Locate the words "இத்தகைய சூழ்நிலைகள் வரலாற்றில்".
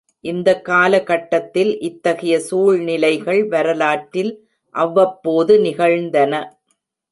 1.79-4.33